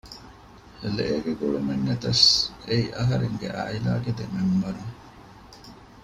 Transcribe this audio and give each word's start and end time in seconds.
ލޭގެ 0.95 1.33
ގުޅުމެއްނެތަސް 1.39 2.25
އެއީ 2.67 2.85
އަހަރެންގެ 2.97 3.47
ޢާއިލާގެ 3.55 4.11
ދެ 4.17 4.23
މެމްބަރުން 4.33 4.91